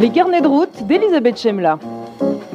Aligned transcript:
Les 0.00 0.08
carnets 0.08 0.40
de 0.40 0.48
route 0.48 0.86
d'Elisabeth 0.86 1.38
Chemla. 1.38 1.78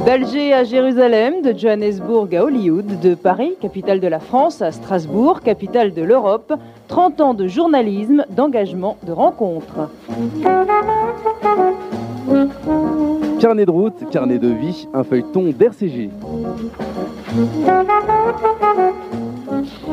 D'Alger 0.03 0.51
à 0.51 0.63
Jérusalem, 0.63 1.43
de 1.43 1.55
Johannesburg 1.55 2.35
à 2.35 2.43
Hollywood, 2.43 2.99
de 2.99 3.13
Paris, 3.13 3.53
capitale 3.61 3.99
de 3.99 4.07
la 4.07 4.19
France, 4.19 4.63
à 4.63 4.71
Strasbourg, 4.71 5.41
capitale 5.41 5.93
de 5.93 6.01
l'Europe, 6.01 6.53
30 6.87 7.21
ans 7.21 7.33
de 7.35 7.47
journalisme, 7.47 8.25
d'engagement, 8.31 8.97
de 9.03 9.11
rencontres. 9.11 9.91
Carnet 13.39 13.65
de 13.67 13.71
route, 13.71 14.09
carnet 14.09 14.39
de 14.39 14.47
vie, 14.47 14.87
un 14.95 15.03
feuilleton 15.03 15.53
d'RCG. 15.55 16.09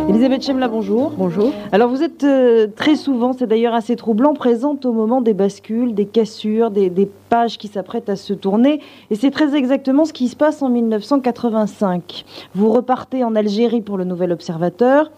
Elisabeth 0.08 0.44
Chemla, 0.44 0.68
bonjour. 0.68 1.12
Bonjour. 1.16 1.52
Alors 1.72 1.88
vous 1.88 2.02
êtes 2.02 2.24
euh, 2.24 2.66
très 2.74 2.96
souvent, 2.96 3.32
c'est 3.32 3.46
d'ailleurs 3.46 3.74
assez 3.74 3.96
troublant, 3.96 4.34
présente 4.34 4.84
au 4.86 4.92
moment 4.92 5.20
des 5.20 5.34
bascules, 5.34 5.94
des 5.94 6.06
cassures, 6.06 6.70
des, 6.70 6.90
des 6.90 7.08
pages 7.28 7.58
qui 7.58 7.68
s'apprêtent 7.68 8.08
à 8.08 8.16
se 8.16 8.32
tourner. 8.32 8.80
Et 9.10 9.14
c'est 9.14 9.30
très 9.30 9.54
exactement 9.54 10.04
ce 10.04 10.12
qui 10.12 10.28
se 10.28 10.36
passe 10.36 10.62
en 10.62 10.68
1985. 10.68 12.24
Vous 12.54 12.72
repartez 12.72 13.24
en 13.24 13.34
Algérie 13.34 13.80
pour 13.80 13.96
le 13.96 14.04
Nouvel 14.04 14.32
Observateur. 14.32 15.10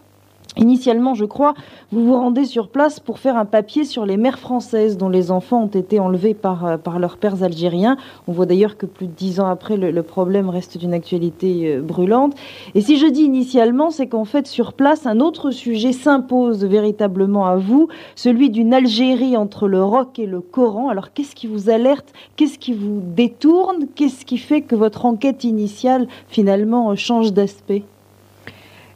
Initialement, 0.56 1.14
je 1.14 1.24
crois, 1.24 1.54
vous 1.90 2.06
vous 2.06 2.14
rendez 2.14 2.44
sur 2.44 2.68
place 2.68 3.00
pour 3.00 3.18
faire 3.18 3.36
un 3.36 3.44
papier 3.44 3.84
sur 3.84 4.06
les 4.06 4.16
mères 4.16 4.38
françaises 4.38 4.96
dont 4.96 5.08
les 5.08 5.32
enfants 5.32 5.64
ont 5.64 5.66
été 5.66 5.98
enlevés 5.98 6.34
par, 6.34 6.64
euh, 6.64 6.76
par 6.76 7.00
leurs 7.00 7.16
pères 7.16 7.42
algériens. 7.42 7.96
On 8.28 8.32
voit 8.32 8.46
d'ailleurs 8.46 8.76
que 8.76 8.86
plus 8.86 9.08
de 9.08 9.12
dix 9.12 9.40
ans 9.40 9.48
après, 9.48 9.76
le, 9.76 9.90
le 9.90 10.02
problème 10.04 10.48
reste 10.48 10.78
d'une 10.78 10.94
actualité 10.94 11.74
euh, 11.74 11.82
brûlante. 11.82 12.34
Et 12.76 12.82
si 12.82 12.98
je 12.98 13.06
dis 13.06 13.22
initialement, 13.22 13.90
c'est 13.90 14.06
qu'en 14.06 14.24
fait, 14.24 14.46
sur 14.46 14.74
place, 14.74 15.06
un 15.06 15.18
autre 15.18 15.50
sujet 15.50 15.92
s'impose 15.92 16.64
véritablement 16.64 17.46
à 17.46 17.56
vous, 17.56 17.88
celui 18.14 18.48
d'une 18.48 18.74
Algérie 18.74 19.36
entre 19.36 19.66
le 19.66 19.82
roc 19.82 20.20
et 20.20 20.26
le 20.26 20.40
Coran. 20.40 20.88
Alors, 20.88 21.12
qu'est-ce 21.12 21.34
qui 21.34 21.48
vous 21.48 21.68
alerte? 21.68 22.12
Qu'est-ce 22.36 22.60
qui 22.60 22.74
vous 22.74 23.00
détourne? 23.02 23.86
Qu'est-ce 23.96 24.24
qui 24.24 24.38
fait 24.38 24.60
que 24.60 24.76
votre 24.76 25.04
enquête 25.04 25.42
initiale, 25.42 26.06
finalement, 26.28 26.94
change 26.94 27.32
d'aspect? 27.32 27.82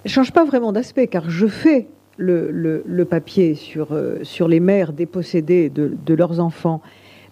Change 0.08 0.32
pas 0.32 0.44
vraiment 0.44 0.72
d'aspect, 0.72 1.06
car 1.06 1.30
je 1.30 1.46
fais 1.46 1.88
le, 2.16 2.50
le, 2.84 3.04
papier 3.04 3.54
sur, 3.54 3.92
euh, 3.92 4.18
sur 4.22 4.48
les 4.48 4.60
mères 4.60 4.92
dépossédées 4.92 5.70
de, 5.70 5.96
de, 6.04 6.14
leurs 6.14 6.40
enfants. 6.40 6.80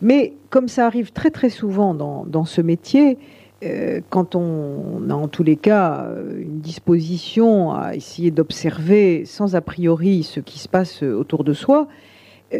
Mais 0.00 0.34
comme 0.50 0.68
ça 0.68 0.86
arrive 0.86 1.12
très 1.12 1.30
très 1.30 1.50
souvent 1.50 1.92
dans, 1.92 2.24
dans 2.24 2.44
ce 2.44 2.60
métier, 2.60 3.18
euh, 3.64 4.00
quand 4.10 4.36
on 4.36 5.10
a 5.10 5.14
en 5.14 5.26
tous 5.28 5.42
les 5.42 5.56
cas 5.56 6.06
une 6.38 6.60
disposition 6.60 7.72
à 7.72 7.94
essayer 7.96 8.30
d'observer 8.30 9.24
sans 9.24 9.56
a 9.56 9.60
priori 9.60 10.22
ce 10.22 10.40
qui 10.40 10.58
se 10.58 10.68
passe 10.68 11.02
autour 11.02 11.42
de 11.42 11.52
soi, 11.52 11.88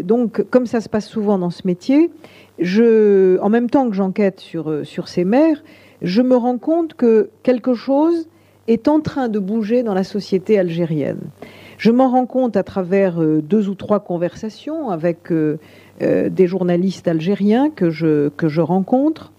donc 0.02 0.42
comme 0.50 0.66
ça 0.66 0.80
se 0.80 0.88
passe 0.88 1.06
souvent 1.06 1.38
dans 1.38 1.50
ce 1.50 1.62
métier, 1.64 2.10
je, 2.58 3.38
en 3.40 3.50
même 3.50 3.70
temps 3.70 3.88
que 3.88 3.94
j'enquête 3.94 4.40
sur, 4.40 4.84
sur 4.84 5.06
ces 5.06 5.24
mères, 5.24 5.62
je 6.02 6.22
me 6.22 6.34
rends 6.34 6.58
compte 6.58 6.94
que 6.94 7.30
quelque 7.42 7.74
chose 7.74 8.28
est 8.68 8.88
en 8.88 9.00
train 9.00 9.28
de 9.28 9.38
bouger 9.38 9.82
dans 9.82 9.94
la 9.94 10.04
société 10.04 10.58
algérienne. 10.58 11.20
Je 11.78 11.90
m'en 11.90 12.10
rends 12.10 12.26
compte 12.26 12.56
à 12.56 12.62
travers 12.62 13.22
euh, 13.22 13.42
deux 13.42 13.68
ou 13.68 13.74
trois 13.74 14.00
conversations 14.00 14.90
avec 14.90 15.30
euh, 15.30 15.58
euh, 16.02 16.30
des 16.30 16.46
journalistes 16.46 17.06
algériens 17.06 17.70
que 17.70 17.90
je, 17.90 18.60
rencontre. 18.60 19.32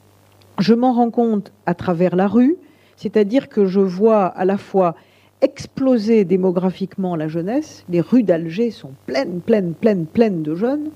Je 0.59 0.73
m'en 0.73 0.93
rends 0.93 1.09
compte 1.09 1.51
à 1.65 1.73
travers 1.73 2.15
la 2.15 2.27
rue, 2.27 2.57
c'est-à-dire 2.95 3.49
que 3.49 3.65
je 3.65 3.79
vois 3.79 4.25
à 4.25 4.45
la 4.45 4.57
fois 4.57 4.95
exploser 5.41 6.25
démographiquement 6.25 7.15
la 7.15 7.27
jeunesse. 7.27 7.85
Les 7.89 8.01
rues 8.01 8.23
d'Alger 8.23 8.71
sont 8.71 8.91
pleines, 9.05 9.39
pleines, 9.41 9.73
pleines, 9.73 10.05
pleines 10.05 10.41
de 10.43 10.55
jeunes. 10.55 10.89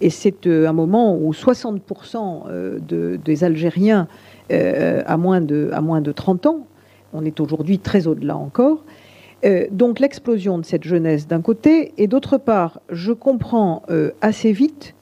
Et 0.00 0.10
c'est 0.10 0.48
un 0.48 0.72
moment 0.72 1.16
où 1.16 1.32
60% 1.32 2.80
de, 2.80 3.20
des 3.24 3.44
Algériens 3.44 4.08
à, 4.50 5.16
moins 5.16 5.40
de, 5.40 5.70
à 5.72 5.80
moins 5.80 6.00
de 6.00 6.10
30 6.10 6.46
ans 6.46 6.66
on 7.14 7.24
est 7.24 7.40
aujourd'hui 7.40 7.78
très 7.78 8.06
au-delà 8.06 8.36
encore. 8.36 8.84
Euh, 9.44 9.66
donc 9.70 10.00
l'explosion 10.00 10.58
de 10.58 10.64
cette 10.64 10.84
jeunesse 10.84 11.26
d'un 11.26 11.40
côté, 11.40 11.92
et 11.98 12.06
d'autre 12.06 12.38
part, 12.38 12.80
je 12.90 13.12
comprends 13.12 13.82
euh, 13.90 14.10
assez 14.20 14.52
vite 14.52 14.94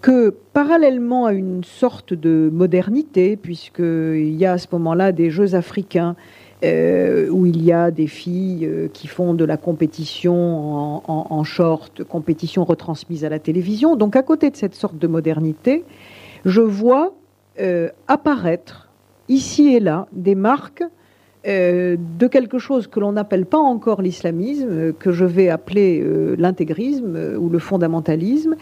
que 0.00 0.34
parallèlement 0.52 1.26
à 1.26 1.32
une 1.32 1.62
sorte 1.62 2.14
de 2.14 2.50
modernité, 2.52 3.36
puisqu'il 3.36 4.34
y 4.34 4.44
a 4.44 4.52
à 4.52 4.58
ce 4.58 4.66
moment-là 4.72 5.12
des 5.12 5.30
Jeux 5.30 5.54
africains, 5.54 6.16
euh, 6.64 7.28
où 7.28 7.46
il 7.46 7.62
y 7.62 7.72
a 7.72 7.90
des 7.90 8.06
filles 8.06 8.68
qui 8.92 9.06
font 9.06 9.34
de 9.34 9.44
la 9.44 9.56
compétition 9.56 11.02
en, 11.08 11.44
short, 11.44 12.02
compétition 12.04 12.64
retransmise 12.64 13.24
à 13.24 13.28
la 13.28 13.38
télévision. 13.38 13.94
Donc 13.94 14.16
à 14.16 14.22
côté 14.22 14.50
de 14.50 14.56
cette 14.56 14.74
sorte 14.74 14.96
de 14.96 15.06
modernité, 15.06 15.84
je 16.44 16.60
vois 16.60 17.12
apparaître 18.08 18.88
ici 19.28 19.74
et 19.74 19.80
là 19.80 20.06
des 20.12 20.34
marques 20.34 20.84
euh, 21.44 21.96
de 22.18 22.28
quelque 22.28 22.58
chose 22.58 22.86
que 22.86 23.00
l'on 23.00 23.12
n'appelle 23.12 23.46
pas 23.46 23.58
encore 23.58 24.00
l'islamisme, 24.00 24.68
euh, 24.70 24.92
que 24.96 25.10
je 25.10 25.24
vais 25.24 25.48
appeler 25.48 26.00
euh, 26.00 26.36
l'intégrisme 26.38 27.36
ou 27.36 27.48
le 27.48 27.58
fondamentalisme, 27.58 28.54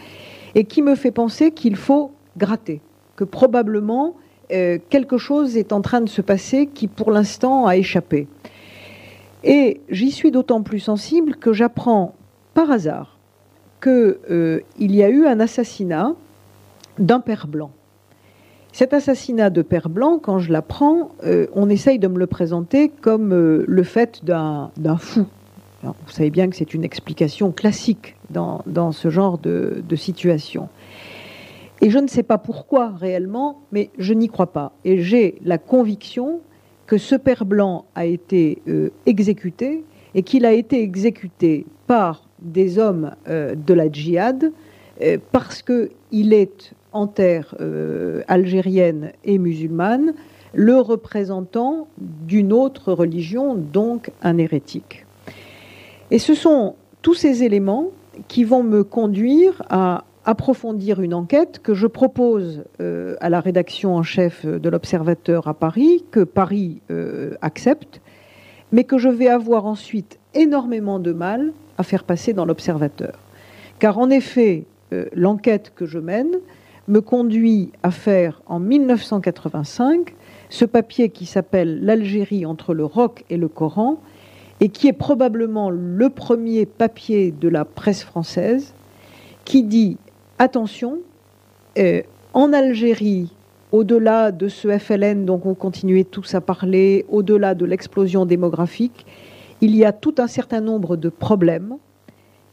et 0.55 0.63
qui 0.63 0.81
me 0.81 0.95
fait 0.95 1.11
penser 1.11 1.51
qu'il 1.51 1.75
faut 1.75 2.11
gratter, 2.37 2.81
que 3.15 3.23
probablement 3.23 4.15
quelque 4.89 5.17
chose 5.17 5.55
est 5.55 5.71
en 5.71 5.79
train 5.79 6.01
de 6.01 6.09
se 6.09 6.21
passer 6.21 6.67
qui 6.67 6.89
pour 6.89 7.09
l'instant 7.09 7.67
a 7.67 7.77
échappé. 7.77 8.27
Et 9.45 9.79
j'y 9.87 10.11
suis 10.11 10.29
d'autant 10.29 10.61
plus 10.61 10.81
sensible 10.81 11.37
que 11.37 11.53
j'apprends 11.53 12.15
par 12.53 12.69
hasard 12.69 13.17
qu'il 13.81 14.61
y 14.77 15.03
a 15.03 15.09
eu 15.09 15.25
un 15.25 15.39
assassinat 15.39 16.15
d'un 16.99 17.21
père 17.21 17.47
blanc 17.47 17.71
cet 18.73 18.93
assassinat 18.93 19.49
de 19.49 19.61
Père 19.61 19.89
Blanc, 19.89 20.17
quand 20.17 20.39
je 20.39 20.51
l'apprends, 20.51 21.11
euh, 21.25 21.47
on 21.53 21.69
essaye 21.69 21.99
de 21.99 22.07
me 22.07 22.17
le 22.17 22.27
présenter 22.27 22.87
comme 22.87 23.33
euh, 23.33 23.65
le 23.67 23.83
fait 23.83 24.23
d'un 24.23 24.71
fou. 24.97 25.25
Vous 25.83 26.11
savez 26.11 26.29
bien 26.29 26.49
que 26.49 26.55
c'est 26.55 26.73
une 26.73 26.83
explication 26.83 27.51
classique 27.51 28.15
dans, 28.29 28.91
ce 28.91 29.09
genre 29.09 29.39
de, 29.39 29.83
situation. 29.95 30.69
Et 31.81 31.89
je 31.89 31.97
ne 31.97 32.07
sais 32.07 32.23
pas 32.23 32.37
pourquoi 32.37 32.91
réellement, 32.91 33.59
mais 33.71 33.89
je 33.97 34.13
n'y 34.13 34.29
crois 34.29 34.53
pas. 34.53 34.71
Et 34.85 35.01
j'ai 35.01 35.35
la 35.43 35.57
conviction 35.57 36.39
que 36.85 36.97
ce 36.97 37.15
Père 37.15 37.45
Blanc 37.45 37.85
a 37.95 38.05
été 38.05 38.61
euh, 38.67 38.91
exécuté 39.05 39.83
et 40.13 40.23
qu'il 40.23 40.45
a 40.45 40.53
été 40.53 40.81
exécuté 40.81 41.65
par 41.87 42.23
des 42.39 42.79
hommes 42.79 43.11
de 43.27 43.73
la 43.73 43.91
djihad 43.91 44.51
parce 45.31 45.61
qu'il 45.61 46.33
est 46.33 46.73
en 46.93 47.07
terre 47.07 47.55
euh, 47.59 48.21
algérienne 48.27 49.11
et 49.23 49.37
musulmane 49.37 50.13
le 50.53 50.79
représentant 50.79 51.87
d'une 51.97 52.51
autre 52.51 52.91
religion, 52.91 53.55
donc 53.55 54.11
un 54.21 54.37
hérétique. 54.37 55.05
Et 56.09 56.19
ce 56.19 56.33
sont 56.33 56.75
tous 57.01 57.13
ces 57.13 57.43
éléments 57.43 57.87
qui 58.27 58.43
vont 58.43 58.63
me 58.63 58.83
conduire 58.83 59.63
à 59.69 60.03
approfondir 60.25 60.99
une 60.99 61.13
enquête 61.13 61.59
que 61.63 61.73
je 61.73 61.87
propose 61.87 62.63
euh, 62.81 63.15
à 63.21 63.29
la 63.29 63.39
rédaction 63.39 63.95
en 63.95 64.03
chef 64.03 64.45
de 64.45 64.69
l'Observateur 64.69 65.47
à 65.47 65.53
Paris, 65.53 66.03
que 66.11 66.19
Paris 66.19 66.81
euh, 66.91 67.31
accepte, 67.41 68.01
mais 68.73 68.83
que 68.83 68.97
je 68.97 69.09
vais 69.09 69.29
avoir 69.29 69.65
ensuite 69.65 70.19
énormément 70.33 70.99
de 70.99 71.13
mal 71.13 71.53
à 71.77 71.83
faire 71.83 72.03
passer 72.03 72.33
dans 72.33 72.45
l'Observateur. 72.45 73.17
Car 73.79 73.97
en 73.97 74.09
effet, 74.09 74.65
l'enquête 75.13 75.71
que 75.73 75.85
je 75.85 75.97
mène 75.97 76.35
me 76.91 76.99
conduit 76.99 77.71
à 77.83 77.91
faire 77.91 78.41
en 78.47 78.59
1985 78.59 80.13
ce 80.49 80.65
papier 80.65 81.07
qui 81.07 81.25
s'appelle 81.25 81.85
L'Algérie 81.85 82.45
entre 82.45 82.73
le 82.73 82.83
roc 82.83 83.23
et 83.29 83.37
le 83.37 83.47
Coran 83.47 84.01
et 84.59 84.67
qui 84.67 84.89
est 84.89 84.93
probablement 84.93 85.69
le 85.69 86.09
premier 86.09 86.65
papier 86.65 87.31
de 87.31 87.47
la 87.47 87.63
presse 87.63 88.03
française 88.03 88.73
qui 89.45 89.63
dit 89.63 89.97
attention, 90.37 90.97
euh, 91.77 92.01
en 92.33 92.51
Algérie, 92.51 93.31
au-delà 93.71 94.33
de 94.33 94.49
ce 94.49 94.77
FLN 94.77 95.23
dont 95.23 95.41
on 95.45 95.53
continuait 95.53 96.03
tous 96.03 96.35
à 96.35 96.41
parler, 96.41 97.05
au-delà 97.07 97.55
de 97.55 97.63
l'explosion 97.63 98.25
démographique, 98.25 99.05
il 99.61 99.77
y 99.77 99.85
a 99.85 99.93
tout 99.93 100.15
un 100.17 100.27
certain 100.27 100.59
nombre 100.59 100.97
de 100.97 101.07
problèmes 101.07 101.77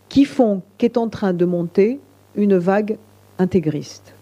qui 0.09 0.25
font 0.25 0.63
qu'est 0.79 0.97
en 0.97 1.09
train 1.09 1.33
de 1.33 1.45
monter 1.45 1.99
une 2.37 2.57
vague 2.57 2.99
intégriste. 3.41 4.15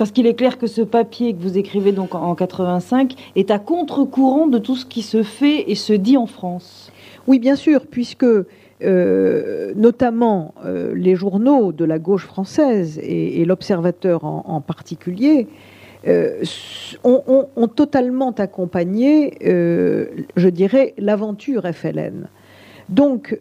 Parce 0.00 0.12
qu'il 0.12 0.26
est 0.26 0.32
clair 0.32 0.56
que 0.56 0.66
ce 0.66 0.80
papier 0.80 1.34
que 1.34 1.42
vous 1.42 1.58
écrivez 1.58 1.92
donc 1.92 2.14
en 2.14 2.34
85 2.34 3.16
est 3.36 3.50
à 3.50 3.58
contre-courant 3.58 4.46
de 4.46 4.56
tout 4.56 4.74
ce 4.74 4.86
qui 4.86 5.02
se 5.02 5.22
fait 5.22 5.70
et 5.70 5.74
se 5.74 5.92
dit 5.92 6.16
en 6.16 6.24
France. 6.24 6.90
Oui, 7.26 7.38
bien 7.38 7.54
sûr, 7.54 7.86
puisque 7.86 8.24
euh, 8.24 9.74
notamment 9.76 10.54
euh, 10.64 10.94
les 10.94 11.16
journaux 11.16 11.72
de 11.72 11.84
la 11.84 11.98
gauche 11.98 12.24
française 12.24 12.98
et, 13.02 13.44
l'Observateur 13.44 14.24
en, 14.24 14.62
particulier 14.62 15.48
euh, 16.08 16.42
ont, 17.04 17.68
totalement 17.68 18.30
accompagné, 18.30 19.34
je 19.42 20.48
dirais, 20.48 20.94
l'aventure 20.96 21.64
FLN. 21.70 22.28
Donc, 22.88 23.38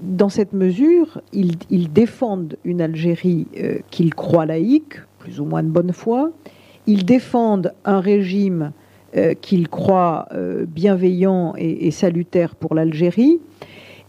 dans 0.00 0.28
cette 0.28 0.52
mesure, 0.52 1.20
ils, 1.32 1.92
défendent 1.92 2.56
une 2.64 2.80
Algérie 2.80 3.48
qu'ils 3.90 4.14
croient 4.14 4.46
laïque, 4.46 5.00
plus 5.24 5.40
ou 5.40 5.46
moins 5.46 5.62
de 5.62 5.68
bonne 5.68 5.92
foi. 5.92 6.30
Ils 6.86 7.04
défendent 7.04 7.72
un 7.84 8.00
régime 8.00 8.72
qu'ils 9.40 9.68
croient 9.68 10.28
bienveillant 10.66 11.54
et 11.56 11.90
salutaire 11.92 12.56
pour 12.56 12.74
l'Algérie. 12.74 13.40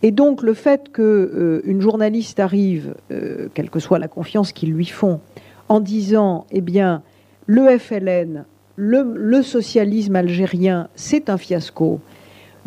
Et 0.05 0.11
donc 0.11 0.43
le 0.43 0.53
fait 0.53 0.91
qu'une 0.91 1.03
euh, 1.03 1.79
journaliste 1.79 2.39
arrive, 2.39 2.93
euh, 3.11 3.47
quelle 3.55 3.71
que 3.71 3.79
soit 3.79 3.97
la 3.97 4.07
confiance 4.07 4.51
qu'ils 4.51 4.71
lui 4.71 4.85
font, 4.85 5.19
en 5.67 5.79
disant, 5.79 6.45
eh 6.51 6.61
bien, 6.61 7.01
le 7.47 7.75
FLN, 7.79 8.45
le, 8.75 9.41
socialisme 9.41 10.15
algérien, 10.15 10.89
c'est 10.93 11.27
un 11.27 11.37
fiasco. 11.37 11.99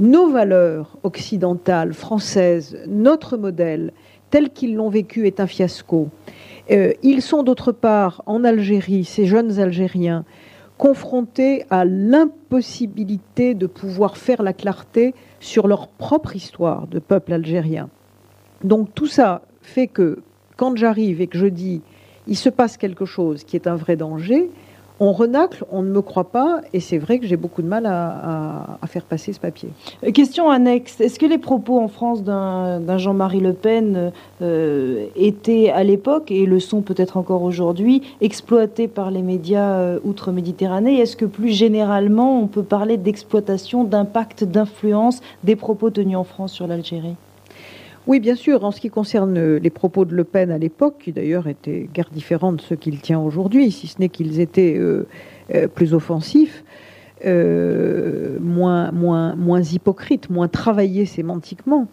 Nos 0.00 0.30
valeurs 0.30 0.96
occidentales, 1.04 1.92
françaises, 1.92 2.76
notre 2.88 3.36
modèle, 3.36 3.92
tel 4.30 4.50
qu'ils 4.50 4.74
l'ont 4.74 4.88
vécu, 4.88 5.28
est 5.28 5.38
un 5.38 5.46
fiasco. 5.46 6.08
Euh, 6.70 6.92
ils 7.02 7.22
sont 7.22 7.42
d'autre 7.42 7.72
part 7.72 8.22
en 8.26 8.44
Algérie, 8.44 9.04
ces 9.04 9.26
jeunes 9.26 9.58
Algériens, 9.58 10.24
confrontés 10.76 11.64
à 11.70 11.84
l'impossibilité 11.84 13.54
de 13.54 13.66
pouvoir 13.66 14.16
faire 14.16 14.42
la 14.42 14.52
clarté 14.52 15.14
sur 15.40 15.66
leur 15.66 15.88
propre 15.88 16.36
histoire 16.36 16.86
de 16.86 16.98
peuple 16.98 17.32
algérien. 17.32 17.88
Donc 18.62 18.94
tout 18.94 19.06
ça 19.06 19.42
fait 19.60 19.88
que 19.88 20.20
quand 20.56 20.76
j'arrive 20.76 21.20
et 21.20 21.26
que 21.26 21.38
je 21.38 21.46
dis 21.46 21.82
il 22.26 22.36
se 22.36 22.48
passe 22.48 22.76
quelque 22.76 23.06
chose 23.06 23.44
qui 23.44 23.56
est 23.56 23.66
un 23.66 23.76
vrai 23.76 23.96
danger, 23.96 24.50
on 25.00 25.12
renacle, 25.12 25.64
on 25.70 25.82
ne 25.82 25.90
me 25.90 26.02
croit 26.02 26.30
pas, 26.30 26.60
et 26.72 26.80
c'est 26.80 26.98
vrai 26.98 27.18
que 27.18 27.26
j'ai 27.26 27.36
beaucoup 27.36 27.62
de 27.62 27.68
mal 27.68 27.86
à, 27.86 28.78
faire 28.86 29.04
passer 29.04 29.32
ce 29.32 29.40
papier. 29.40 29.68
Euh, 30.02 30.10
question 30.12 30.50
annexe, 30.50 31.00
est-ce 31.00 31.18
que 31.18 31.26
les 31.26 31.38
propos 31.38 31.78
en 31.78 31.88
France 31.88 32.22
d'un 32.22 32.98
Jean-Marie 32.98 33.40
Le 33.40 33.52
Pen 33.52 34.12
euh, 34.40 35.06
étaient 35.14 35.70
à 35.70 35.84
l'époque, 35.84 36.30
et 36.30 36.46
le 36.46 36.58
sont 36.58 36.80
peut-être 36.80 37.16
encore 37.16 37.42
aujourd'hui, 37.42 38.02
exploités 38.20 38.88
par 38.88 39.10
les 39.10 39.22
médias 39.22 39.74
euh, 39.74 39.98
outre-Méditerranée? 40.04 40.98
Est-ce 40.98 41.16
que 41.16 41.26
plus 41.26 41.50
généralement, 41.50 42.40
on 42.40 42.46
peut 42.46 42.62
parler 42.62 42.96
d'exploitation, 42.96 43.84
d'impact, 43.84 44.44
d'influence 44.44 45.20
des 45.44 45.56
propos 45.56 45.90
tenus 45.90 46.16
en 46.16 46.24
France 46.24 46.52
sur 46.52 46.66
l'Algérie? 46.66 47.16
Oui, 48.06 48.20
bien 48.20 48.34
sûr. 48.34 48.64
En 48.64 48.70
ce 48.70 48.80
qui 48.80 48.90
concerne 48.90 49.36
euh, 49.36 49.58
les 49.58 49.70
propos 49.70 50.04
de 50.04 50.14
Le 50.14 50.24
Pen 50.24 50.50
à 50.50 50.58
l'époque, 50.58 50.96
qui 51.04 51.12
d'ailleurs 51.12 51.46
étaient 51.46 51.88
guère 51.92 52.08
différents 52.10 52.52
de 52.52 52.60
ceux 52.60 52.76
qu'il 52.76 53.00
tient 53.00 53.20
aujourd'hui, 53.20 53.70
si 53.70 53.86
ce 53.86 53.98
n'est 53.98 54.08
qu'ils 54.08 54.40
étaient 54.40 54.76
euh, 54.78 55.06
euh, 55.54 55.68
plus 55.68 55.94
offensifs, 55.94 56.64
moins, 57.24 58.92
moins, 58.92 59.62
hypocrites, 59.62 60.30
moins 60.30 60.46
travaillés 60.46 61.04
sémantiquement. 61.04 61.88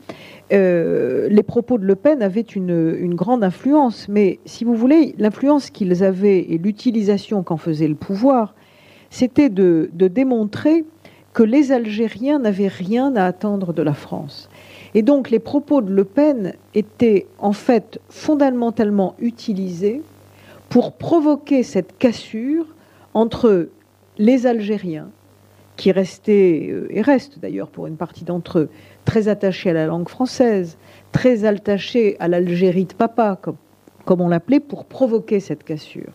les 0.52 1.44
propos 1.44 1.80
de 1.80 1.86
Le 1.86 1.96
Pen 1.96 2.22
avaient 2.22 2.42
une, 2.42 3.16
grande 3.16 3.44
influence, 3.44 4.08
mais 4.08 4.40
si 4.46 4.64
vous 4.64 4.76
voulez, 4.76 5.16
l'influence 5.18 5.72
qu'ils 5.72 6.04
avaient 6.04 6.42
et 6.42 6.60
l'utilisation 6.60 7.42
qu'en 7.42 7.58
faisait 7.58 7.88
le 7.88 7.96
pouvoir, 7.96 8.54
c'était 9.10 9.50
de 9.50 9.90
démontrer 10.08 10.86
que 11.36 11.44
les 11.44 11.74
Algériens 11.74 12.40
n'avaient 12.40 12.70
rien 12.70 13.14
à 13.18 13.26
attendre 13.26 13.74
de 13.74 13.82
la 13.84 13.94
France. 13.94 14.50
Et 14.96 15.02
donc 15.02 15.30
les 15.30 15.40
propos 15.40 15.82
de 15.82 15.92
Le 15.92 16.06
Pen 16.06 16.54
étaient 16.74 17.28
en 17.38 17.52
fait 17.52 18.00
fondamentalement 18.10 19.16
utilisés 19.20 20.02
pour 20.70 20.94
provoquer 20.94 21.64
cette 21.64 21.98
cassure 21.98 22.66
entre 23.14 23.68
les 24.18 24.48
Algériens, 24.48 25.10
qui 25.76 25.92
restaient, 25.92 26.70
euh, 26.72 26.88
et 26.90 27.02
restent 27.02 27.40
d'ailleurs 27.40 27.68
pour 27.68 27.88
une 27.88 27.98
partie 27.98 28.24
d'entre 28.24 28.60
eux, 28.60 28.70
très 29.04 29.28
attachés 29.28 29.72
à 29.72 29.74
la 29.74 29.86
langue 29.86 30.08
française, 30.08 30.78
très 31.12 31.44
attachés 31.44 32.16
à 32.20 32.30
l'Algérie 32.30 32.86
de 32.86 32.94
papa, 32.94 33.38
comme, 34.06 34.22
on 34.22 34.30
l'appelait, 34.30 34.62
pour 34.62 34.86
provoquer 34.86 35.42
cette 35.42 35.66
cassure. 35.66 36.12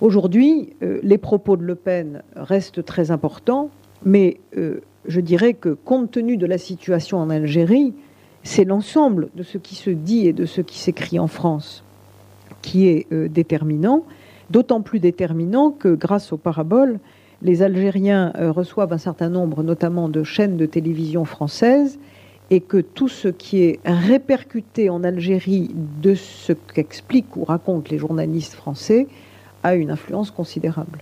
Aujourd'hui, 0.00 0.70
euh, 0.82 1.00
les 1.02 1.18
propos 1.18 1.58
de 1.58 1.64
Le 1.64 1.74
Pen 1.74 2.22
restent 2.34 2.82
très 2.82 3.10
importants, 3.10 3.68
mais 4.04 4.38
euh, 4.56 4.80
je 5.06 5.20
dirais 5.20 5.54
que 5.54 5.70
compte 5.70 6.10
tenu 6.10 6.36
de 6.36 6.46
la 6.46 6.58
situation 6.58 7.18
en 7.18 7.30
Algérie, 7.30 7.94
c'est 8.42 8.64
l'ensemble 8.64 9.28
de 9.36 9.42
ce 9.42 9.58
qui 9.58 9.74
se 9.74 9.90
dit 9.90 10.26
et 10.26 10.32
de 10.32 10.46
ce 10.46 10.60
qui 10.60 10.78
s'écrit 10.78 11.18
en 11.18 11.28
France 11.28 11.84
qui 12.62 12.86
est 12.86 13.06
euh, 13.12 13.28
déterminant, 13.28 14.04
d'autant 14.50 14.80
plus 14.80 15.00
déterminant 15.00 15.70
que 15.70 15.94
grâce 15.94 16.32
aux 16.32 16.36
paraboles, 16.38 16.98
les 17.42 17.62
Algériens 17.62 18.32
euh, 18.36 18.52
reçoivent 18.52 18.92
un 18.92 18.98
certain 18.98 19.28
nombre 19.28 19.62
notamment 19.62 20.08
de 20.08 20.22
chaînes 20.22 20.56
de 20.56 20.66
télévision 20.66 21.24
françaises 21.24 21.98
et 22.50 22.60
que 22.60 22.78
tout 22.78 23.08
ce 23.08 23.28
qui 23.28 23.62
est 23.62 23.80
répercuté 23.84 24.88
en 24.90 25.04
Algérie 25.04 25.70
de 26.00 26.14
ce 26.14 26.52
qu'expliquent 26.52 27.36
ou 27.36 27.44
racontent 27.44 27.88
les 27.90 27.98
journalistes 27.98 28.54
français 28.54 29.08
a 29.62 29.74
une 29.74 29.90
influence 29.90 30.30
considérable. 30.30 31.00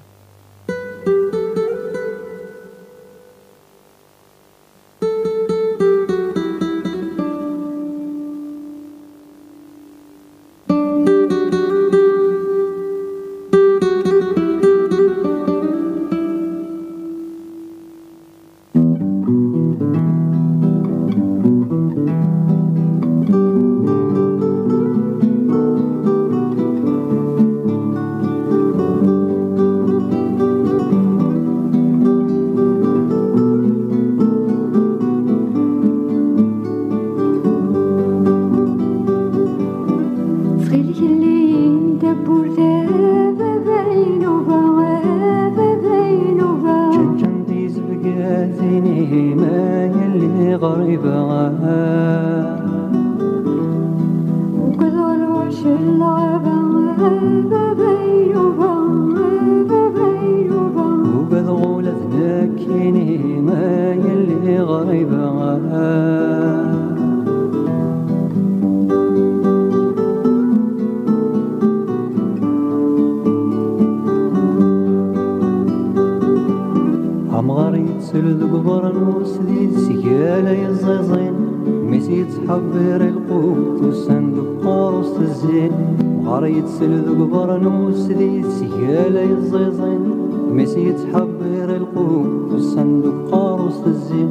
غريب 50.56 51.06
عاد 51.06 51.62
كل 54.80 54.98
الوش 54.98 55.66
اللعب 55.66 56.46
وبلغوا 61.16 61.82
لذناكيني 61.82 63.40
ما 63.40 63.92
يلي 63.92 64.60
غريب 64.60 65.14
عاد 65.14 66.10
سلد 78.12 78.42
قبر 78.42 78.79
وسليد 79.20 79.72
سيالة 79.78 80.50
يزيزين 80.50 81.34
ميسي 81.90 82.24
تحبير 82.24 83.00
القوت 83.08 83.82
وسندق 83.82 84.48
قرص 84.64 85.12
الزين. 85.20 85.72
وغريت 86.24 86.66
سلذق 86.66 87.18
برنوس 87.32 88.08
ليد 88.08 88.46
سيالة 88.48 89.20
يزيزين 89.20 90.02
ميسي 90.50 90.92
تحبير 90.92 91.76
القوت 91.76 92.52
وسندق 92.52 93.16
قرص 93.32 93.80
الزين. 93.86 94.30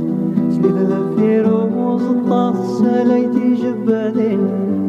سليد 0.50 0.77
ذفير 0.91 1.46
وزطاط 1.77 2.55
ساليتي 2.55 3.53
جبالين 3.53 4.41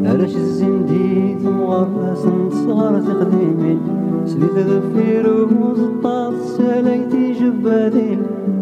علاش 0.07 0.37
الزين 0.37 0.87
ديت 0.87 1.43
مغرس 1.45 2.25
صغار 2.65 3.01
تقديمين. 3.01 3.79
سليت 4.27 4.57
ذفير 4.71 5.25
وزطاط 5.63 6.35
ساليتي 6.57 7.33
جبالين 7.33 8.21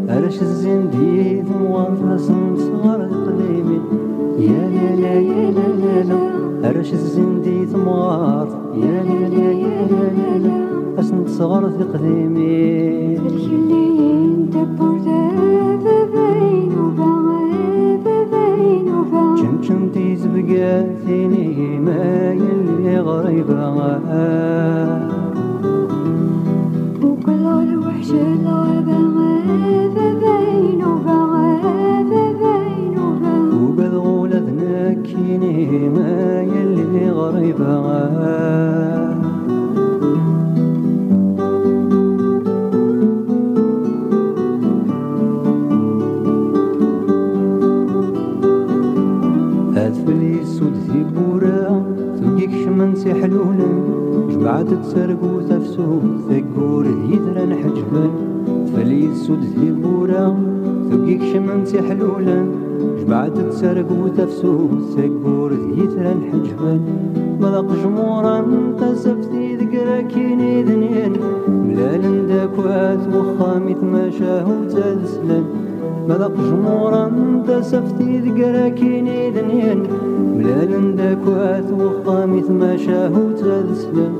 علاش 0.08 0.42
الزين 0.42 0.90
ديت 0.90 1.48
مورس 1.50 2.30
من 2.30 2.56
قليمي 3.26 3.80
يا 4.38 4.68
لا 4.68 4.90
يا 5.14 5.50
لا 5.50 6.02
لا 6.02 6.20
الزين 6.92 7.42
ديت 7.42 7.76
مغار 7.76 8.48
يا 8.74 9.02
لا 9.02 9.28
لا 9.28 9.52
يا 9.52 9.86
لا 9.86 10.38
لا 10.38 11.28
صغر 11.28 11.70
في 11.70 11.84
قديمي 11.84 12.87
عاد 54.58 54.82
تسرقو 54.82 55.40
تفسو 55.40 56.00
ثقور 56.28 56.86
يدرى 56.86 57.44
الحجبان 57.44 58.10
فلي 58.72 59.14
سود 59.14 59.42
ثيبورا 59.54 60.36
ثقيك 60.90 61.22
شمن 61.32 61.64
حلولا 61.88 62.46
جبعت 63.00 63.38
تسرقو 63.38 64.08
تفسو 64.08 64.68
ثقور 64.96 65.52
يدرى 65.52 66.12
الحجبان 66.12 66.80
ملاق 67.40 67.68
جمورا 67.82 68.36
تسف 68.80 69.30
في 69.30 69.56
ذكرا 69.56 70.00
كيني 70.00 70.62
ذنين 70.62 71.12
ملال 71.48 72.28
داكوات 72.28 73.02
وخامي 73.14 73.74
تماشاه 73.74 74.46
وتاد 74.60 75.04
سلان 75.04 75.44
ملق 76.08 76.34
جمورا 76.50 77.10
في 77.98 78.17
راكيني 78.52 79.30
دنيان 79.30 79.82
ملال 80.36 80.96
داك 80.96 81.26
واث 81.26 81.72
وخاميث 81.72 82.50
ما 82.50 82.76
شاهو 82.76 83.32
تسلم 83.32 84.14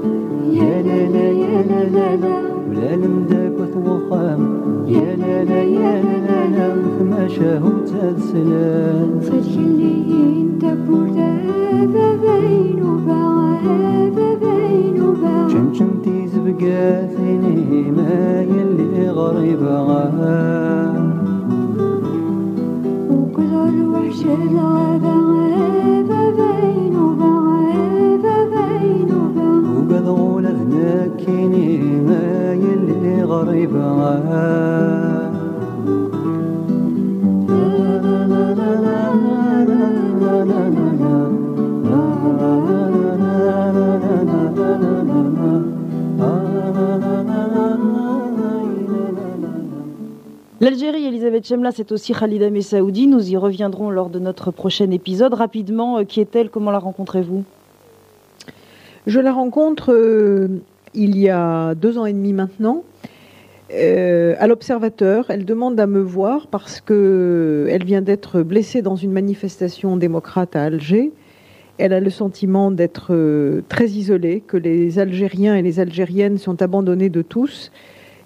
يا 0.52 0.82
لا 0.82 1.00
لا 1.14 1.28
يا 1.42 1.62
لا 1.70 1.82
لا 1.96 2.16
لا 2.16 2.36
ملال 2.70 3.26
داك 3.30 3.52
واث 3.60 3.76
وخام 3.76 4.40
يا 4.86 5.16
لا 5.16 5.44
لا 5.44 5.62
يا 5.62 6.02
لا 6.02 6.16
لا 6.26 6.40
لا 6.56 6.68
ما 7.10 7.28
شاهو 7.28 7.70
تسلم 7.86 9.20
فالخليين 9.20 10.58
تبور 10.62 11.08
دابا 11.16 12.08
بين 12.22 12.82
وبعاد 12.82 14.18
بين 14.42 15.02
وبعاد 15.02 15.50
شمشم 15.50 15.90
تيز 16.04 16.32
بقاثيني 16.46 17.90
ما 17.90 18.42
يلي 18.42 19.10
غريبة 19.10 19.78
وبذغول 23.57 23.93
C'est 51.40 51.92
aussi 51.92 52.12
Khalida 52.14 52.50
Messaoudi. 52.50 53.06
Nous 53.06 53.30
y 53.30 53.36
reviendrons 53.36 53.90
lors 53.90 54.10
de 54.10 54.18
notre 54.18 54.50
prochain 54.50 54.90
épisode. 54.90 55.34
Rapidement, 55.34 55.98
euh, 55.98 56.04
qui 56.04 56.20
est-elle? 56.20 56.50
Comment 56.50 56.72
la 56.72 56.80
rencontrez-vous? 56.80 57.44
Je 59.06 59.20
la 59.20 59.32
rencontre 59.32 59.92
euh, 59.92 60.48
il 60.94 61.16
y 61.16 61.28
a 61.28 61.76
deux 61.76 61.96
ans 61.96 62.06
et 62.06 62.12
demi 62.12 62.32
maintenant. 62.32 62.82
euh, 63.72 64.34
à 64.38 64.48
l'observateur, 64.48 65.26
elle 65.28 65.44
demande 65.44 65.78
à 65.78 65.86
me 65.86 66.00
voir 66.00 66.48
parce 66.48 66.80
que 66.80 67.68
elle 67.70 67.84
vient 67.84 68.02
d'être 68.02 68.42
blessée 68.42 68.82
dans 68.82 68.96
une 68.96 69.12
manifestation 69.12 69.96
démocrate 69.96 70.56
à 70.56 70.64
Alger. 70.64 71.12
Elle 71.76 71.92
a 71.92 72.00
le 72.00 72.10
sentiment 72.10 72.72
d'être 72.72 73.14
très 73.68 73.86
isolée, 73.86 74.42
que 74.44 74.56
les 74.56 74.98
Algériens 74.98 75.54
et 75.54 75.62
les 75.62 75.78
Algériennes 75.78 76.38
sont 76.38 76.60
abandonnés 76.62 77.10
de 77.10 77.22
tous. 77.22 77.70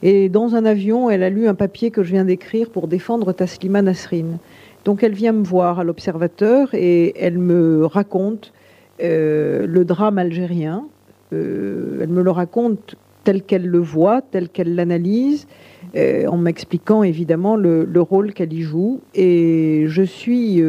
Et 0.03 0.29
dans 0.29 0.57
un 0.57 0.65
avion, 0.65 1.11
elle 1.11 1.23
a 1.23 1.31
lu 1.31 1.47
un 1.47 1.55
papier 1.55 1.91
que 1.91 2.03
je 2.03 2.13
viens 2.13 2.25
d'écrire 2.25 2.71
pour 2.71 2.89
défendre 2.89 3.33
Taslima 3.33 3.83
Nasrin. 3.83 4.39
Donc 4.85 5.05
elle 5.05 5.13
vient 5.13 5.33
me 5.33 5.45
voir 5.45 5.79
à 5.79 5.85
l'observateur 5.85 6.75
et 6.75 7.15
elle 7.23 7.39
me 7.39 7.87
raconte 7.87 8.53
euh, 9.01 9.65
le 9.67 9.85
drame 9.85 10.19
algérien. 10.19 10.85
Euh, 11.33 12.01
elle 12.03 12.09
me 12.09 12.23
le 12.23 12.31
raconte 12.33 12.97
tel 13.23 13.45
qu'elle 13.45 13.67
le 13.67 13.79
voit, 13.79 14.23
tel 14.23 14.49
qu'elle 14.49 14.75
l'analyse, 14.75 15.47
euh, 15.95 16.27
en 16.27 16.37
m'expliquant 16.37 17.05
évidemment 17.05 17.55
le, 17.55 17.85
le 17.85 18.01
rôle 18.01 18.33
qu'elle 18.33 18.53
y 18.53 18.63
joue. 18.63 19.01
Et 19.15 19.85
je 19.87 20.03
suis 20.03 20.61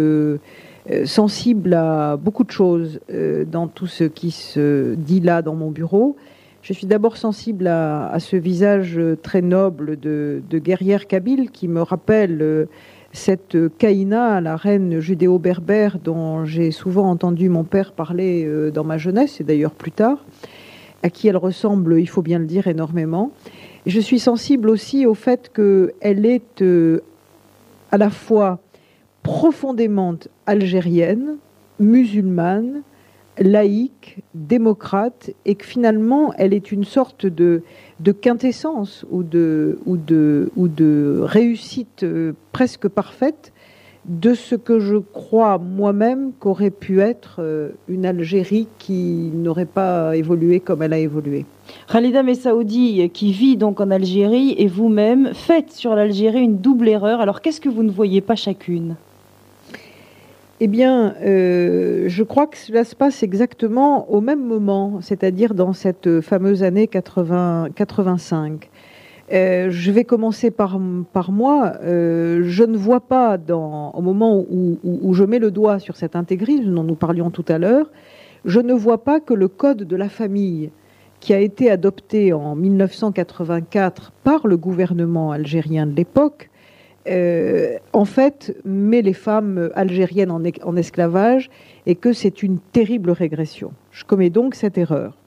sensible 1.05 1.73
à 1.73 2.17
beaucoup 2.17 2.43
de 2.43 2.51
choses 2.51 2.99
dans 3.47 3.67
tout 3.67 3.87
ce 3.87 4.03
qui 4.03 4.29
se 4.29 4.93
dit 4.93 5.21
là 5.21 5.41
dans 5.41 5.55
mon 5.55 5.71
bureau. 5.71 6.17
Je 6.63 6.71
suis 6.71 6.87
d'abord 6.87 7.17
sensible 7.17 7.67
à, 7.67 8.15
ce 8.19 8.37
visage 8.37 8.97
très 9.21 9.41
noble 9.41 9.99
de, 9.99 10.41
de 10.49 10.59
guerrière 10.59 11.07
kabyle 11.07 11.51
qui 11.51 11.67
me 11.67 11.81
rappelle 11.81 12.41
euh, 12.41 12.65
cette 13.11 13.57
Kaïna, 13.77 14.39
la 14.39 14.55
reine 14.55 15.01
judéo-berbère 15.01 15.99
dont 15.99 16.45
j'ai 16.45 16.71
souvent 16.71 17.09
entendu 17.09 17.49
mon 17.49 17.65
père 17.65 17.91
parler 17.91 18.45
euh, 18.45 18.71
dans 18.71 18.85
ma 18.85 18.97
jeunesse 18.97 19.41
et 19.41 19.43
d'ailleurs 19.43 19.73
plus 19.73 19.91
tard, 19.91 20.23
à 21.03 21.09
qui 21.09 21.27
elle 21.27 21.35
ressemble, 21.35 21.99
il 21.99 22.07
faut 22.07 22.21
bien 22.21 22.39
le 22.39 22.45
dire, 22.45 22.67
énormément. 22.67 23.31
Je 23.85 23.99
suis 23.99 24.19
sensible 24.19 24.69
aussi 24.69 25.05
au 25.05 25.15
fait 25.15 25.51
qu'elle 25.53 26.25
est 26.25 26.61
euh, 26.61 27.01
à 27.91 27.97
la 27.97 28.09
fois 28.09 28.61
profondément 29.21 30.15
algérienne, 30.45 31.35
musulmane, 31.81 32.83
laïque, 33.39 34.19
démocrate, 34.33 35.31
et 35.45 35.55
que 35.55 35.65
finalement, 35.65 36.33
elle 36.37 36.53
est 36.53 36.71
une 36.71 36.83
sorte 36.83 37.25
de, 37.25 37.63
quintessence 38.21 39.05
ou 39.11 39.23
de, 39.23 39.77
réussite 41.23 42.03
euh, 42.03 42.33
presque 42.51 42.87
parfaite 42.87 43.53
de 44.05 44.33
ce 44.33 44.55
que 44.55 44.79
je 44.79 44.97
crois 44.97 45.57
moi-même 45.57 46.33
qu'aurait 46.37 46.71
pu 46.71 46.99
être 46.99 47.37
euh, 47.39 47.69
une 47.87 48.05
Algérie 48.05 48.67
qui 48.77 49.31
n'aurait 49.33 49.65
pas 49.65 50.17
évolué 50.17 50.59
comme 50.59 50.81
elle 50.81 50.91
a 50.91 50.99
évolué. 50.99 51.45
Khalida 51.89 52.21
Messaoudi, 52.21 53.09
qui 53.11 53.31
vit 53.31 53.55
donc 53.55 53.79
en 53.79 53.91
Algérie, 53.91 54.55
et 54.57 54.67
vous-même, 54.67 55.33
faites 55.33 55.71
sur 55.71 55.95
l'Algérie 55.95 56.41
une 56.41 56.57
double 56.57 56.89
erreur. 56.89 57.21
Alors 57.21 57.39
qu'est-ce 57.39 57.61
que 57.61 57.69
vous 57.69 57.83
ne 57.83 57.91
voyez 57.91 58.19
pas 58.19 58.35
chacune? 58.35 58.95
Eh 60.59 60.67
bien, 60.67 61.15
euh, 61.21 62.05
je 62.07 62.23
crois 62.23 62.45
que 62.45 62.57
cela 62.57 62.83
se 62.83 62.95
passe 62.95 63.23
exactement 63.23 64.09
au 64.11 64.21
même 64.21 64.45
moment, 64.45 64.99
c'est-à-dire 65.01 65.55
dans 65.55 65.73
cette 65.73 66.21
fameuse 66.21 66.63
année 66.63 66.87
80, 66.87 67.69
85. 67.75 68.69
Euh, 69.31 69.69
je 69.71 69.91
vais 69.91 70.03
commencer 70.03 70.51
par, 70.51 70.79
par 71.11 71.31
moi. 71.31 71.73
Euh, 71.81 72.43
je 72.43 72.63
ne 72.63 72.77
vois 72.77 72.99
pas, 72.99 73.37
dans, 73.37 73.91
au 73.91 74.01
moment 74.01 74.45
où, 74.47 75.13
je 75.13 75.23
mets 75.23 75.39
le 75.39 75.49
doigt 75.49 75.79
sur 75.79 75.95
cet 75.95 76.15
intégrisme 76.15 76.73
dont 76.73 76.83
nous 76.83 76.95
parlions 76.95 77.31
tout 77.31 77.45
à 77.47 77.57
l'heure, 77.57 77.89
je 78.45 78.59
ne 78.59 78.73
vois 78.73 79.03
pas 79.03 79.19
que 79.19 79.33
le 79.33 79.47
code 79.47 79.83
de 79.83 79.95
la 79.95 80.09
famille 80.09 80.69
qui 81.19 81.33
a 81.33 81.39
été 81.39 81.71
adopté 81.71 82.31
en 82.31 82.55
1984 82.55 84.11
par 84.23 84.45
le 84.45 84.57
gouvernement 84.57 85.31
algérien 85.31 85.87
de 85.87 85.95
l'époque, 85.95 86.49
euh, 87.07 87.77
en 87.91 88.05
fait, 88.05 88.55
met 88.63 89.01
les 89.01 89.13
femmes 89.13 89.69
algériennes 89.75 90.31
en, 90.31 90.75
esclavage 90.75 91.49
et 91.85 91.95
que 91.95 92.13
c'est 92.13 92.43
une 92.43 92.59
terrible 92.71 93.11
régression. 93.11 93.71
Je 93.91 94.05
commets 94.05 94.29
donc 94.29 94.55
cette 94.55 94.77
erreur. 94.77 95.17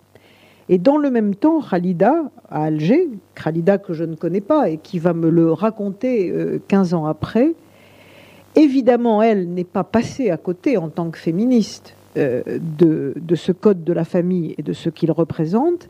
Et 0.68 0.78
dans 0.78 0.96
le 0.96 1.10
même 1.10 1.34
temps, 1.34 1.60
Khalida, 1.60 2.24
à 2.50 2.64
Alger, 2.64 3.08
Khalida 3.34 3.78
que 3.78 3.92
je 3.92 4.04
ne 4.04 4.16
connais 4.16 4.40
pas 4.40 4.68
et 4.70 4.78
qui 4.78 4.98
va 4.98 5.12
me 5.12 5.28
le 5.28 5.52
raconter 5.52 6.30
euh, 6.30 6.60
15 6.66 6.94
ans 6.94 7.06
après, 7.06 7.54
évidemment, 8.56 9.22
elle 9.22 9.52
n'est 9.52 9.64
pas 9.64 9.84
passée 9.84 10.30
à 10.30 10.36
côté 10.36 10.76
en 10.76 10.88
tant 10.88 11.10
que 11.10 11.18
féministe 11.18 11.94
euh, 12.16 12.42
de 12.58 13.34
ce 13.34 13.52
code 13.52 13.84
de 13.84 13.92
la 13.92 14.04
famille 14.04 14.54
et 14.58 14.62
de 14.62 14.72
ce 14.72 14.88
qu'il 14.88 15.12
représente, 15.12 15.88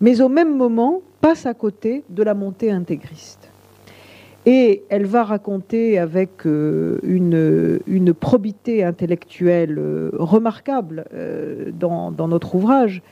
mais 0.00 0.20
au 0.20 0.28
même 0.28 0.56
moment 0.56 1.00
passe 1.20 1.46
à 1.46 1.54
côté 1.54 2.04
de 2.10 2.22
la 2.22 2.34
montée 2.34 2.70
intégriste. 2.70 3.50
Et 4.50 4.84
elle 4.88 5.04
va 5.04 5.24
raconter 5.24 5.98
avec 5.98 6.46
euh, 6.46 7.00
une, 7.02 8.14
probité 8.14 8.82
intellectuelle 8.82 9.76
euh, 9.78 10.08
remarquable 10.14 11.04
euh, 11.12 11.70
dans, 11.70 12.10
notre 12.26 12.54
ouvrage. 12.54 13.02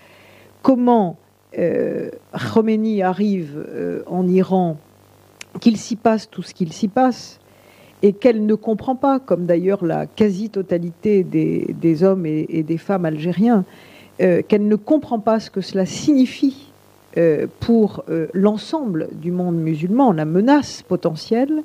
Comment 0.62 1.18
Khomeini 1.52 3.02
arrive 3.02 4.02
en 4.06 4.26
Iran, 4.26 4.78
qu'il 5.60 5.76
s'y 5.76 5.96
passe 5.96 6.30
tout 6.30 6.42
ce 6.42 6.54
qu'il 6.54 6.72
s'y 6.72 6.88
passe, 6.88 7.38
et 8.02 8.14
qu'elle 8.14 8.46
ne 8.46 8.54
comprend 8.54 8.96
pas, 8.96 9.20
comme 9.20 9.44
d'ailleurs 9.44 9.84
la 9.84 10.06
quasi-totalité 10.06 11.22
des, 11.22 11.74
des, 11.78 12.02
hommes 12.02 12.24
et, 12.24 12.62
des 12.62 12.78
femmes 12.78 13.04
algériens, 13.04 13.64
qu'elle 14.18 14.68
ne 14.68 14.76
comprend 14.76 15.18
pas 15.18 15.38
ce 15.38 15.50
que 15.50 15.60
cela 15.60 15.84
signifie 15.84 16.72
pour 17.60 18.04
euh, 18.10 18.26
l'ensemble 18.34 19.08
du 19.12 19.32
monde 19.32 19.56
musulman, 19.56 20.12
la 20.12 20.26
menace 20.26 20.82
potentielle. 20.82 21.62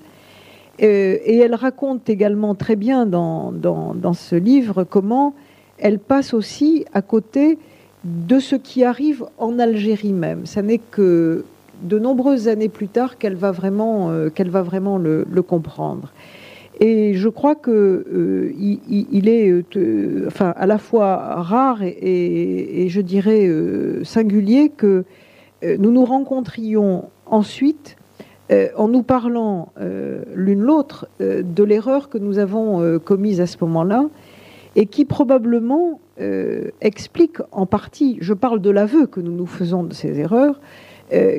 Euh, 0.82 1.18
et 1.26 1.38
elle 1.38 1.56
raconte 1.56 2.10
également 2.10 2.56
très 2.56 2.78
bien 2.78 3.06
dans, 3.06 3.52
dans, 3.52 4.14
ce 4.14 4.36
livre 4.36 4.86
comment 4.86 5.34
elle 5.78 6.00
passe 6.00 6.34
aussi 6.34 6.86
à 6.94 7.02
côté 7.02 7.58
de 8.06 8.40
ce 8.40 8.56
qui 8.56 8.84
arrive 8.84 9.26
en 9.38 9.60
Algérie 9.60 10.14
même. 10.14 10.46
Ça 10.46 10.62
n'est 10.62 10.80
que 10.80 11.44
de 11.84 12.00
nombreuses 12.00 12.48
années 12.48 12.70
plus 12.70 12.88
tard 12.88 13.18
qu'elle 13.18 13.36
va 13.36 13.52
vraiment, 13.52 14.12
qu'elle 14.34 14.50
va 14.50 14.62
vraiment 14.62 14.98
le, 14.98 15.26
comprendre. 15.42 16.14
Et 16.80 17.16
je 17.16 17.30
crois 17.30 17.56
que 17.56 18.54
il, 18.58 19.28
est, 19.28 19.64
enfin, 20.28 20.54
à 20.56 20.66
la 20.66 20.78
fois 20.78 21.42
rare 21.42 21.84
et, 21.84 22.88
je 22.90 23.02
dirais 23.02 23.50
singulier 24.04 24.72
que 24.76 24.88
euh, 24.88 25.04
nous 25.64 25.92
nous 25.92 26.06
rencontrions 26.06 27.10
ensuite 27.26 27.96
euh, 28.52 28.70
en 28.76 28.88
nous 28.88 29.04
parlant 29.04 29.70
euh, 29.80 30.24
l'une 30.36 30.62
l'autre 30.62 31.08
de 31.20 31.64
l'erreur 31.64 32.10
que 32.10 32.18
nous 32.18 32.38
avons 32.40 33.00
commise 33.00 33.40
à 33.42 33.48
ce 33.48 33.58
moment-là 33.62 34.06
et 34.76 34.86
qui 34.86 35.06
probablement 35.06 36.00
explique 36.82 37.38
en 37.52 37.66
partie, 37.66 38.18
je 38.22 38.34
parle 38.34 38.62
de 38.62 38.70
l'aveu 38.70 39.08
que 39.08 39.20
nous 39.20 39.32
nous 39.32 39.48
faisons 39.48 39.84
de 39.84 39.94
ces 39.94 40.20
erreurs, 40.20 40.62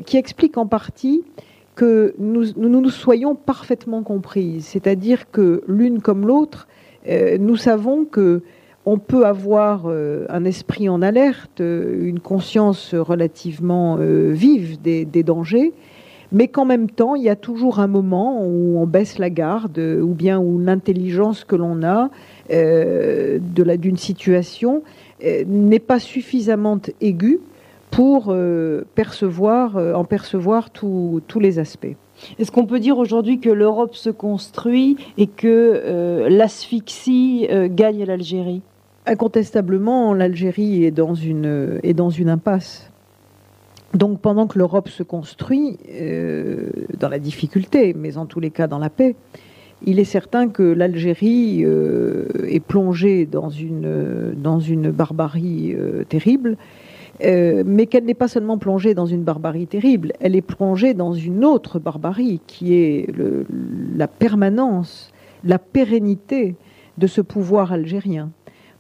qui 0.05 0.17
explique 0.17 0.59
en 0.59 0.67
partie 0.67 1.23
que 1.77 2.15
nous, 2.19 2.53
nous 2.57 2.91
soyons 2.91 3.37
parfaitement 3.37 4.03
comprises, 4.03 4.67
c'est-à-dire 4.67 5.31
que 5.31 5.63
l'une 5.69 6.03
comme 6.03 6.27
l'autre, 6.27 6.67
nous 7.09 7.57
savons 7.57 8.05
que 8.05 8.43
on 8.85 8.99
peut 8.99 9.27
avoir 9.27 9.85
euh, 9.87 10.27
un 10.29 10.45
esprit 10.45 10.89
en 10.89 11.03
alerte, 11.03 11.61
euh, 11.61 12.05
une 12.05 12.21
conscience 12.21 12.95
relativement 12.95 13.97
euh, 14.01 14.33
vive 14.33 14.81
des, 14.81 15.05
dangers, 15.23 15.73
mais 16.33 16.49
qu'en 16.49 16.65
même 16.65 16.91
temps, 16.91 17.15
il 17.15 17.23
y 17.23 17.29
a 17.29 17.37
toujours 17.37 17.79
un 17.79 17.87
moment 17.87 18.45
où 18.45 18.79
on 18.79 18.87
baisse 18.87 19.19
la 19.19 19.31
garde, 19.31 19.79
ou 19.79 20.15
bien 20.15 20.41
où 20.41 20.59
l'intelligence 20.59 21.45
que 21.45 21.55
l'on 21.55 21.83
a 21.83 22.09
d'une 22.49 23.97
situation 23.99 24.83
n'est 25.21 25.79
pas 25.79 25.99
suffisamment 25.99 26.81
aiguë 27.03 27.39
pour 27.91 28.35
percevoir, 28.95 29.77
en 29.77 30.05
percevoir 30.05 30.71
tous 30.71 31.21
les 31.39 31.59
aspects. 31.59 31.95
Est-ce 32.39 32.51
qu'on 32.51 32.67
peut 32.67 32.81
dire 32.81 32.97
aujourd'hui 32.97 33.39
que 33.39 33.51
l'Europe 33.51 33.95
se 33.95 34.09
construit 34.09 34.97
et 35.19 35.27
que 35.27 36.27
l'asphyxie 36.31 37.47
gagne 37.69 38.05
l'Algérie? 38.05 38.63
Incontestablement, 39.05 40.15
l'Algérie 40.15 40.85
est 40.85 40.91
dans 40.91 41.15
une 41.15 42.29
impasse. 42.29 42.93
Donc 43.95 44.21
pendant 44.21 44.47
que 44.47 44.59
l'Europe 44.59 44.89
se 44.89 45.03
construit 45.03 45.79
euh, 45.91 46.71
dans 46.99 47.09
la 47.09 47.19
difficulté, 47.19 47.95
mais 47.95 48.17
en 48.17 48.27
tous 48.27 48.41
les 48.41 48.51
cas 48.51 48.67
dans 48.67 48.79
la 48.79 48.89
paix, 48.89 49.15
il 49.85 49.99
est 49.99 50.05
certain 50.05 50.49
que 50.49 50.63
l'Algérie 50.63 51.63
euh, 51.65 52.27
est 52.49 52.61
plongée 52.61 53.27
dans 53.27 53.51
une 53.51 54.33
dans 54.37 54.61
une 54.61 54.91
barbarie 54.91 55.75
euh, 55.77 56.05
terrible, 56.05 56.57
mais 57.21 57.87
qu'elle 57.87 58.05
n'est 58.05 58.15
pas 58.15 58.27
seulement 58.27 58.59
plongée 58.59 58.95
dans 58.95 59.07
une 59.07 59.23
barbarie 59.23 59.69
terrible, 59.69 60.13
elle 60.19 60.35
est 60.35 60.43
plongée 60.43 60.93
dans 60.93 61.13
une 61.13 61.45
autre 61.45 61.79
barbarie 61.79 62.41
qui 62.49 62.75
est 62.75 63.07
la 63.95 64.09
permanence, 64.09 65.13
la 65.45 65.61
pérennité 65.61 66.57
de 66.99 67.07
ce 67.07 67.21
pouvoir 67.21 67.73
algérien 67.73 68.31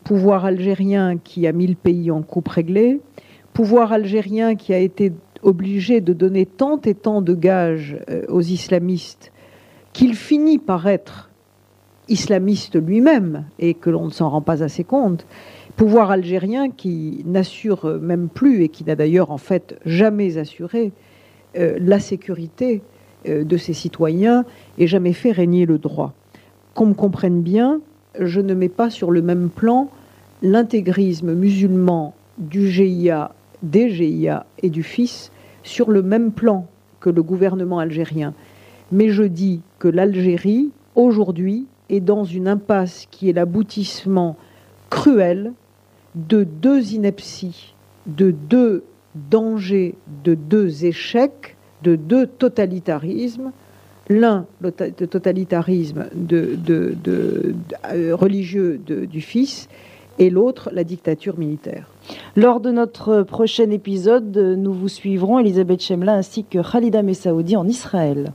pouvoir 0.04 0.44
algérien 0.44 1.18
qui 1.18 1.46
a 1.46 1.52
mis 1.52 1.66
le 1.66 1.74
pays 1.74 2.10
en 2.10 2.22
coupe 2.22 2.48
réglée, 2.48 3.00
pouvoir 3.52 3.92
algérien 3.92 4.54
qui 4.54 4.72
a 4.74 4.78
été 4.78 5.12
obligé 5.42 6.00
de 6.00 6.12
donner 6.12 6.46
tant 6.46 6.80
et 6.80 6.94
tant 6.94 7.22
de 7.22 7.34
gages 7.34 7.96
euh, 8.08 8.22
aux 8.28 8.40
islamistes 8.40 9.32
qu'il 9.92 10.14
finit 10.14 10.58
par 10.58 10.86
être 10.86 11.30
islamiste 12.08 12.80
lui-même 12.80 13.44
et 13.58 13.74
que 13.74 13.90
l'on 13.90 14.06
ne 14.06 14.10
s'en 14.10 14.30
rend 14.30 14.42
pas 14.42 14.62
assez 14.62 14.84
compte. 14.84 15.26
Pouvoir 15.76 16.10
algérien 16.10 16.70
qui 16.70 17.22
n'assure 17.26 17.98
même 18.00 18.28
plus 18.28 18.62
et 18.62 18.68
qui 18.68 18.84
n'a 18.84 18.96
d'ailleurs 18.96 19.30
en 19.30 19.38
fait 19.38 19.78
jamais 19.84 20.38
assuré 20.38 20.92
euh, 21.56 21.76
la 21.80 22.00
sécurité 22.00 22.82
euh, 23.28 23.44
de 23.44 23.56
ses 23.56 23.72
citoyens 23.72 24.44
et 24.78 24.86
jamais 24.86 25.12
fait 25.12 25.32
régner 25.32 25.66
le 25.66 25.78
droit. 25.78 26.12
Qu'on 26.74 26.86
me 26.86 26.94
comprenne 26.94 27.42
bien, 27.42 27.80
je 28.18 28.40
ne 28.40 28.54
mets 28.54 28.68
pas 28.68 28.90
sur 28.90 29.10
le 29.10 29.22
même 29.22 29.48
plan 29.48 29.90
l'intégrisme 30.42 31.34
musulman 31.34 32.14
du 32.38 32.68
GIA, 32.68 33.32
des 33.62 33.90
GIA 33.90 34.46
et 34.62 34.70
du 34.70 34.82
FIS 34.82 35.30
sur 35.62 35.90
le 35.90 36.02
même 36.02 36.32
plan 36.32 36.66
que 37.00 37.10
le 37.10 37.22
gouvernement 37.22 37.78
algérien. 37.78 38.34
Mais 38.90 39.10
je 39.10 39.22
dis 39.22 39.60
que 39.78 39.88
l'Algérie, 39.88 40.70
aujourd'hui, 40.94 41.66
est 41.88 42.00
dans 42.00 42.24
une 42.24 42.48
impasse 42.48 43.06
qui 43.10 43.28
est 43.28 43.32
l'aboutissement 43.32 44.36
cruel 44.90 45.52
de 46.14 46.44
deux 46.44 46.92
inepties, 46.92 47.74
de 48.06 48.30
deux 48.30 48.84
dangers, 49.14 49.94
de 50.24 50.34
deux 50.34 50.84
échecs, 50.84 51.56
de 51.82 51.96
deux 51.96 52.26
totalitarismes 52.26 53.52
l'un 54.12 54.46
le 54.60 54.70
totalitarisme 54.70 56.06
de, 56.14 56.58
euh, 57.08 58.14
religieux 58.14 58.80
du 58.86 59.20
fils 59.20 59.68
et 60.18 60.30
l'autre 60.30 60.70
la 60.72 60.84
dictature 60.84 61.38
militaire. 61.38 61.88
Lors 62.36 62.60
de 62.60 62.70
notre 62.70 63.22
prochain 63.22 63.70
épisode, 63.70 64.36
nous 64.36 64.72
vous 64.72 64.88
suivrons 64.88 65.38
Elisabeth 65.38 65.82
Chemla 65.82 66.14
ainsi 66.14 66.44
que 66.44 66.58
Khalida 66.58 67.02
Messaoudi 67.02 67.56
en 67.56 67.66
Israël. 67.66 68.32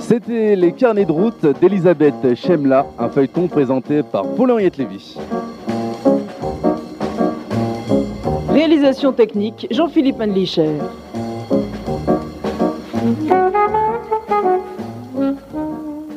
C'était 0.00 0.56
les 0.56 0.72
carnets 0.72 1.04
de 1.04 1.12
route 1.12 1.46
d'Elisabeth 1.60 2.34
Chemla, 2.34 2.86
un 2.98 3.10
feuilleton 3.10 3.46
présenté 3.46 4.02
par 4.02 4.24
Paul-Henriette 4.34 4.78
Lévy. 4.78 5.18
Réalisation 8.58 9.12
technique, 9.12 9.68
Jean-Philippe 9.70 10.18
Manlicher. 10.18 10.78